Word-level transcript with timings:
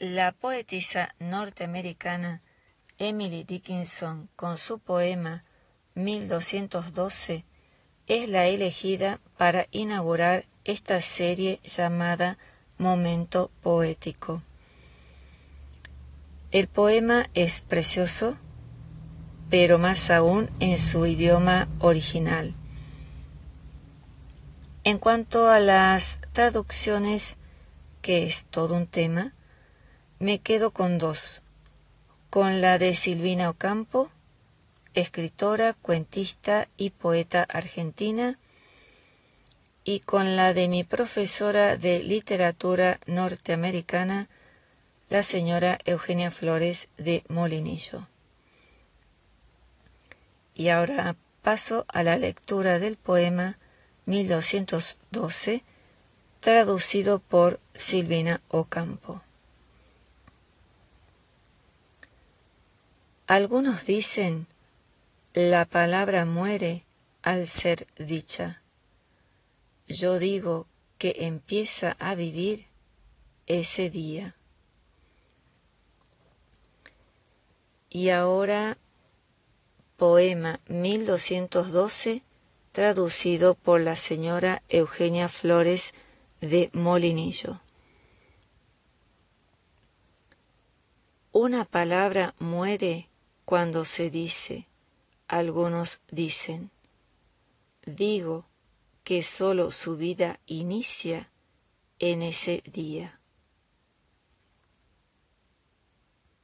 La 0.00 0.30
poetisa 0.30 1.12
norteamericana 1.18 2.40
Emily 2.98 3.42
Dickinson, 3.42 4.28
con 4.36 4.56
su 4.56 4.78
poema 4.78 5.42
1212, 5.96 7.44
es 8.06 8.28
la 8.28 8.46
elegida 8.46 9.18
para 9.36 9.66
inaugurar 9.72 10.44
esta 10.62 11.00
serie 11.00 11.58
llamada 11.64 12.38
Momento 12.78 13.50
Poético. 13.60 14.40
El 16.52 16.68
poema 16.68 17.26
es 17.34 17.60
precioso, 17.60 18.38
pero 19.50 19.78
más 19.78 20.12
aún 20.12 20.48
en 20.60 20.78
su 20.78 21.06
idioma 21.06 21.66
original. 21.80 22.54
En 24.84 24.98
cuanto 24.98 25.48
a 25.48 25.58
las 25.58 26.20
traducciones, 26.32 27.36
que 28.00 28.28
es 28.28 28.46
todo 28.46 28.76
un 28.76 28.86
tema, 28.86 29.34
me 30.18 30.40
quedo 30.40 30.72
con 30.72 30.98
dos, 30.98 31.42
con 32.28 32.60
la 32.60 32.78
de 32.78 32.94
Silvina 32.94 33.50
Ocampo, 33.50 34.10
escritora, 34.94 35.74
cuentista 35.74 36.68
y 36.76 36.90
poeta 36.90 37.44
argentina, 37.48 38.38
y 39.84 40.00
con 40.00 40.36
la 40.36 40.52
de 40.54 40.68
mi 40.68 40.84
profesora 40.84 41.76
de 41.76 42.02
literatura 42.02 42.98
norteamericana, 43.06 44.28
la 45.08 45.22
señora 45.22 45.78
Eugenia 45.84 46.30
Flores 46.30 46.88
de 46.98 47.24
Molinillo. 47.28 48.08
Y 50.54 50.68
ahora 50.68 51.16
paso 51.42 51.86
a 51.88 52.02
la 52.02 52.16
lectura 52.16 52.78
del 52.80 52.96
poema 52.96 53.56
1212, 54.06 55.62
traducido 56.40 57.20
por 57.20 57.60
Silvina 57.72 58.42
Ocampo. 58.48 59.22
Algunos 63.28 63.84
dicen, 63.84 64.46
la 65.34 65.66
palabra 65.66 66.24
muere 66.24 66.84
al 67.20 67.46
ser 67.46 67.86
dicha. 67.98 68.62
Yo 69.86 70.18
digo 70.18 70.64
que 70.96 71.14
empieza 71.18 71.94
a 71.98 72.14
vivir 72.14 72.64
ese 73.46 73.90
día. 73.90 74.34
Y 77.90 78.08
ahora, 78.08 78.78
poema 79.98 80.60
1212, 80.68 82.22
traducido 82.72 83.56
por 83.56 83.82
la 83.82 83.94
señora 83.94 84.62
Eugenia 84.70 85.28
Flores 85.28 85.92
de 86.40 86.70
Molinillo. 86.72 87.60
Una 91.30 91.66
palabra 91.66 92.34
muere 92.38 93.10
cuando 93.48 93.86
se 93.86 94.10
dice, 94.10 94.66
algunos 95.26 96.02
dicen, 96.10 96.70
digo 97.86 98.44
que 99.04 99.22
solo 99.22 99.70
su 99.70 99.96
vida 99.96 100.38
inicia 100.44 101.30
en 101.98 102.20
ese 102.20 102.62
día. 102.70 103.17